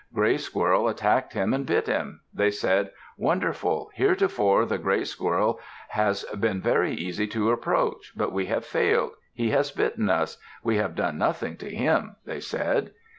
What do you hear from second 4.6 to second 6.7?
the gray squirrel has been